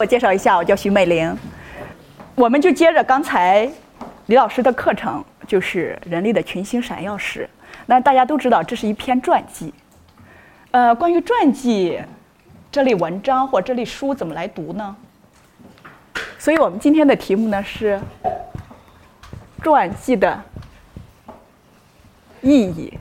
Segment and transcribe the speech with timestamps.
[0.00, 1.36] 我介绍一下，我叫徐美玲。
[2.36, 3.68] 我们就接着刚才
[4.26, 7.50] 李老师的课程，就是人类的群星闪耀时。
[7.86, 9.74] 那大家都知道，这是一篇传记。
[10.70, 12.00] 呃，关于传记
[12.70, 14.94] 这类文章或这类书怎么来读呢？
[16.38, 18.00] 所以我们今天的题目呢是
[19.60, 20.40] 传记的
[22.40, 22.96] 意义。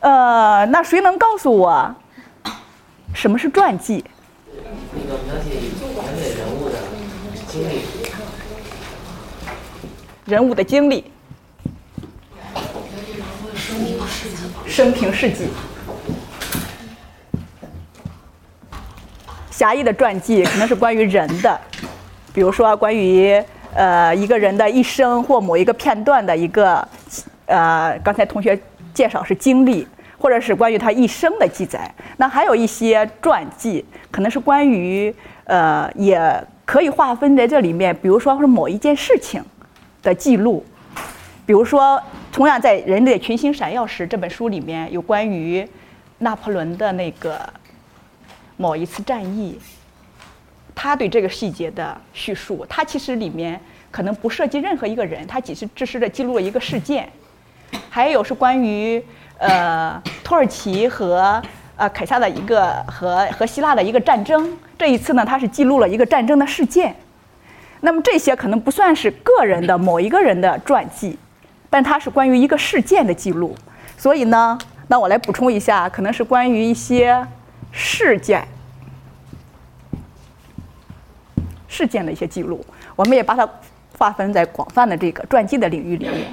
[0.00, 1.94] 呃，那谁能告诉我
[3.14, 4.04] 什么是传记？
[4.92, 5.50] 那个描写
[5.94, 6.74] 描写人物的
[10.24, 11.04] 人物的经历，
[14.66, 15.48] 生平事迹。
[19.50, 21.60] 狭义的传记可能是关于人的，
[22.32, 23.42] 比如说关于
[23.74, 26.86] 呃一个人的一生或某一个片段的一个
[27.46, 28.58] 呃，刚才同学
[28.94, 29.86] 介绍是经历，
[30.16, 31.92] 或者是关于他一生的记载。
[32.16, 35.14] 那还有一些传记，可能是关于
[35.44, 36.18] 呃，也
[36.70, 39.44] 可以划分在这里面，比如说是某一件事情
[40.04, 40.64] 的记录，
[41.44, 42.00] 比如说
[42.30, 45.68] 同样在《人类群星闪耀时》这本书里面有关于
[46.18, 47.36] 拿破仑的那个。
[48.56, 49.58] 某一次战役，
[50.72, 57.10] 他对这个细节的叙述，他其实里面可能不涉及任何一个人，他只是只是的记录了一个事件。
[57.88, 59.02] 还有是关于
[59.38, 61.42] 呃土耳其和
[61.80, 66.94] 呃凯撒的一个和和希腊的一个战争，这一次呢，他是记录了一个战争的事件。
[67.80, 71.18] 那么这些可能不算是个人的某一个人的传记，
[71.70, 73.56] 但它是关于一个事件的记录。
[73.96, 74.58] 所以呢，
[74.88, 77.26] 那我来补充一下，可能是关于一些。
[77.72, 78.44] 事件，
[81.68, 82.66] 事件的一些记录，
[82.96, 83.48] 我们也把它
[83.96, 86.26] 划分在广泛的这个传记的领域里面。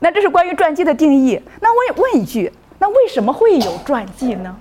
[0.00, 1.40] 那这是关于传记的定义。
[1.60, 4.56] 那我也问一句：那为什么会有传记呢？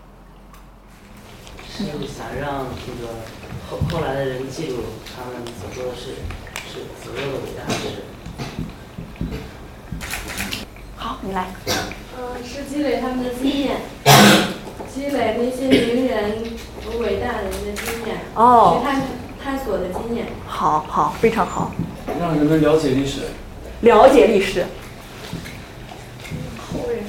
[1.76, 3.08] 是想让这个
[3.68, 4.76] 后后来的人记录
[5.08, 6.18] 他们所做的事，
[6.72, 8.04] 是所做的伟大的事。
[10.96, 11.48] 好，你来。
[11.66, 13.78] 嗯，是积累他们的经验。
[14.94, 16.44] 积累那些名人
[16.86, 19.02] 和伟大的人的经验，哦，去探
[19.44, 20.28] 探索的经验。
[20.46, 21.72] 好好，非常好。
[22.20, 23.22] 让人们了解历史。
[23.80, 24.68] 了解历史。
[26.72, 27.04] 后人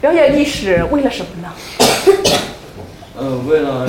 [0.00, 1.52] 了解历史为了什么呢？
[3.16, 3.84] 呃，为了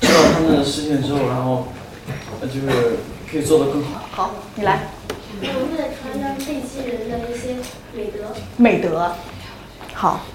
[0.00, 1.68] 知道他们的事情之后，然后
[2.42, 2.66] 就是
[3.30, 4.04] 可以做得更好。
[4.10, 4.88] 好，你来。
[5.40, 7.56] 我们在传扬这些人的一些
[7.94, 8.34] 美德。
[8.56, 9.14] 美德。
[9.94, 10.26] 好，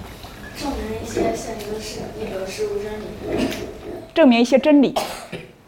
[0.58, 3.48] 证明一些现实的事，那个事物真理。
[4.14, 4.96] 证明一些真理，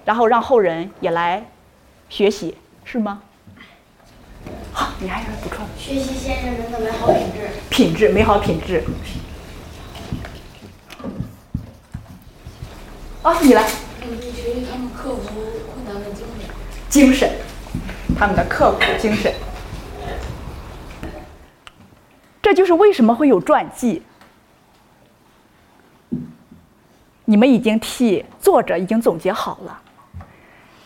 [0.06, 1.46] 然后让后人也来
[2.10, 2.56] 学习，
[2.86, 3.22] 是吗？
[4.94, 5.66] 好，你还有补充？
[5.78, 7.50] 学习先人们的美好品质。
[7.70, 8.84] 品质，美好品质。
[13.24, 13.64] 啊，你来。
[13.64, 15.30] 学习他们克服
[15.74, 16.50] 困难的精神。
[16.90, 17.32] 精神，
[18.18, 19.34] 他们的刻苦精神。
[22.42, 24.04] 这就是为什么会有传记。
[27.26, 29.82] 你们已经替作者已经总结好了。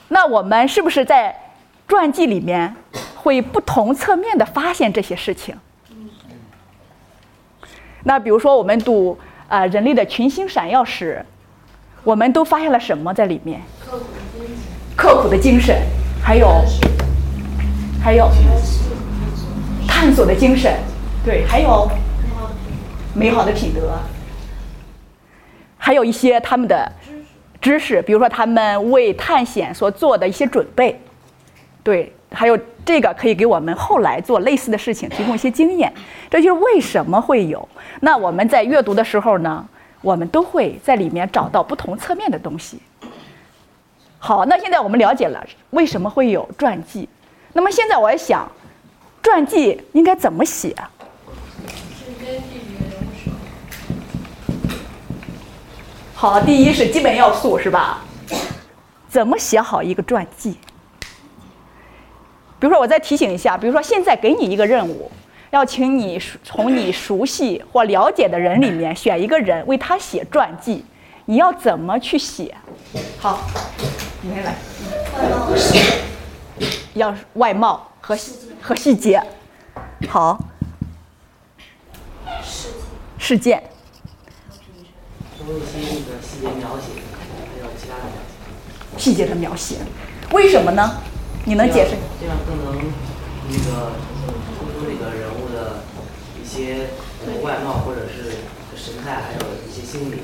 [0.07, 1.35] 那我们是不是在
[1.88, 2.75] 传记里面
[3.27, 5.53] 会不同侧面的发现这些事情？
[8.03, 11.25] 那比如说，我们读啊人类的群星闪耀时，
[12.05, 13.61] 我们都发现了什么在里面？
[14.95, 15.75] 刻苦的精神，
[16.23, 16.63] 还有，
[18.01, 18.31] 还有
[19.85, 20.73] 探索的精神。
[21.25, 21.85] 对，还有
[23.13, 23.99] 美好的品德，
[25.77, 26.89] 还有一些他们的
[27.59, 30.97] 知识，比如说他们为探险所做的一些准备，
[31.83, 32.55] 对，还有
[32.85, 35.91] 这个可以给我们后来做类似的事情提供一些经验。
[36.29, 37.67] 这就是为什么会有。
[38.01, 39.67] 那我们在阅读的时候呢，
[40.03, 42.77] 我们都会在里面找到不同侧面的东西。
[44.19, 47.09] 好，那现在我们了解了为什么会有传记，
[47.53, 48.47] 那么现在我想，
[49.23, 50.75] 传记应该怎么写？
[56.13, 58.03] 好，第一是基本要素，是吧？
[59.09, 60.59] 怎么写好一个传记？
[62.59, 65.11] 比如说，我再提醒一下，比如说现在给你一个任务，
[65.51, 70.83] 要请你从你熟悉或了解的人里面选一个人为他写传记，
[71.25, 72.55] 你要怎么去写？
[73.19, 73.39] 好，
[74.21, 74.55] 你先来。
[75.13, 75.81] 外貌和细节。
[76.93, 78.17] 要外貌和
[78.61, 79.21] 和细节。
[80.09, 80.39] 好。
[83.19, 83.61] 事件。
[85.37, 88.97] 多一些那个细节描写，还有其他的描写。
[88.97, 89.75] 细节的描写，
[90.31, 91.01] 为什么呢？
[91.47, 91.96] 你能解释？
[92.20, 92.76] 这样更能
[93.47, 93.94] 那个
[94.59, 95.82] 突出这个人物的
[96.38, 96.90] 一些
[97.41, 98.40] 外貌或者是
[98.76, 100.23] 神态，还有一些心理。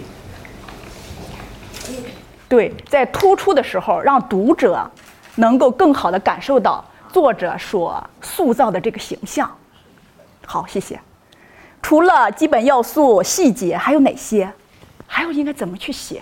[2.49, 4.85] 对，在突出的时候，让读者
[5.35, 6.83] 能够更好的感受到
[7.13, 9.49] 作者所塑造的这个形象。
[10.45, 10.99] 好，谢谢。
[11.81, 14.51] 除了基本要素、细节，还有哪些？
[15.07, 16.21] 还有应该怎么去写？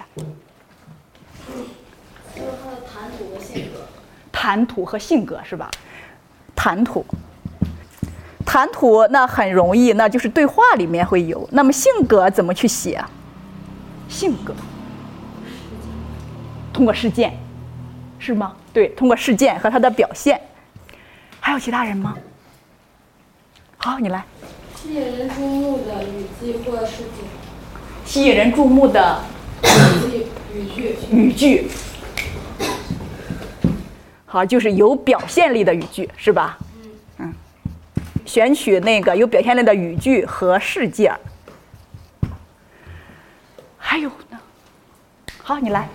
[2.36, 3.71] 说他的谈吐和性格。
[4.42, 5.70] 谈吐和性格是吧？
[6.56, 7.06] 谈吐，
[8.44, 11.48] 谈吐那很容易，那就是对话里面会有。
[11.52, 13.00] 那么性格怎么去写？
[14.10, 14.52] 性格，
[16.74, 17.38] 通过事件，
[18.18, 18.54] 是吗？
[18.74, 20.42] 对，通过事件和他的表现。
[21.40, 22.16] 还有其他人吗？
[23.78, 24.26] 好，你来。
[24.76, 27.24] 吸引人注目的语句或事件。
[28.04, 29.22] 吸引人注目的
[29.64, 30.96] 语句语句。
[31.12, 31.68] 语句。
[34.32, 36.58] 好，就是有表现力的语句，是吧？
[37.18, 37.34] 嗯。
[38.26, 41.14] 选取那个有表现力的语句和事件。
[43.78, 44.40] 还有呢？
[45.44, 45.90] 好，你来。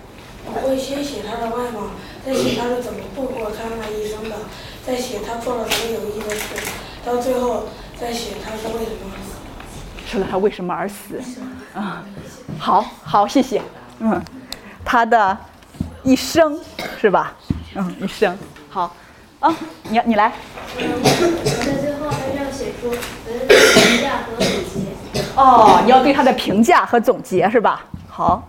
[0.45, 1.89] 我会先写他的外貌，
[2.23, 4.35] 再写他是怎么度过看望医生的，
[4.85, 6.55] 再写他做了什么有益的事，
[7.03, 7.63] 到最后
[7.99, 9.31] 再写他是为什么而死。
[10.05, 11.19] 说了他为什么而死？
[11.73, 12.05] 啊，
[12.59, 13.63] 好好，谢谢。
[13.97, 14.23] 嗯，
[14.85, 15.35] 他的
[16.03, 16.59] 一生
[17.01, 17.35] 是吧？
[17.77, 18.35] 嗯，你生
[18.71, 18.91] 好。
[19.39, 20.31] 啊，你你来。
[20.75, 25.21] 在最后还是要写出评价和总结。
[25.35, 27.85] 哦，你要对他的评价和总结是吧？
[28.09, 28.41] 好。